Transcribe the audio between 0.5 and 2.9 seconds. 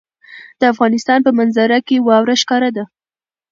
د افغانستان په منظره کې واوره ښکاره ده.